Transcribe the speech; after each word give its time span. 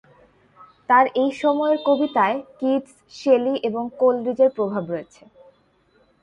তাঁর 0.89 1.05
এই 1.15 1.31
সময়ের 1.41 1.77
কবিতায় 1.87 2.37
কিটস, 2.59 2.93
শেলি 3.15 3.55
এবং 3.63 3.83
কোলরিজের 3.99 4.49
প্রভাব 4.57 4.83
রয়েছে। 4.89 5.23